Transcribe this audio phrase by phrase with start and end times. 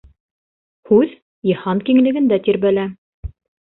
[0.93, 1.13] Һүҙ
[1.51, 2.91] Йыһан киңлегендә тирбәлә.